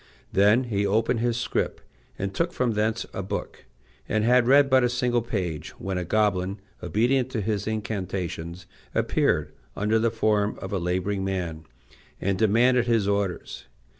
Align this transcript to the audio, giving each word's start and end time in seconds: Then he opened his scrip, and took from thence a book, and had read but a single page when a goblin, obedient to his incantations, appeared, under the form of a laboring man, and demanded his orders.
Then 0.33 0.63
he 0.63 0.83
opened 0.83 1.19
his 1.19 1.37
scrip, 1.37 1.79
and 2.17 2.33
took 2.33 2.53
from 2.53 2.71
thence 2.71 3.05
a 3.13 3.21
book, 3.21 3.65
and 4.09 4.23
had 4.23 4.47
read 4.47 4.67
but 4.67 4.83
a 4.83 4.89
single 4.89 5.21
page 5.21 5.77
when 5.79 5.99
a 5.99 6.03
goblin, 6.03 6.59
obedient 6.81 7.29
to 7.33 7.39
his 7.41 7.67
incantations, 7.67 8.65
appeared, 8.95 9.53
under 9.75 9.99
the 9.99 10.09
form 10.09 10.57
of 10.59 10.73
a 10.73 10.79
laboring 10.79 11.23
man, 11.23 11.65
and 12.19 12.39
demanded 12.39 12.87
his 12.87 13.07
orders. 13.07 13.65